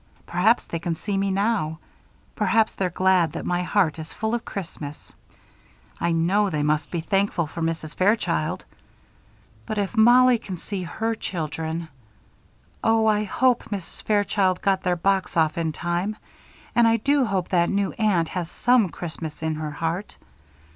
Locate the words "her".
10.81-11.13, 19.53-19.69